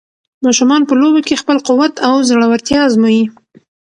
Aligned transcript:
ماشومان 0.45 0.81
په 0.85 0.93
لوبو 1.01 1.19
کې 1.27 1.39
خپل 1.41 1.57
قوت 1.67 1.93
او 2.07 2.13
زړورتیا 2.29 2.79
ازمويي. 2.85 3.25